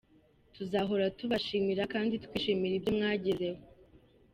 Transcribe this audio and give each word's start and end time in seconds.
Tuzahora 0.55 1.05
tubashimira 1.17 1.83
kandi 1.93 2.13
twishimira 2.25 2.73
ibyo 2.75 2.91
mwagezeho. 2.97 3.61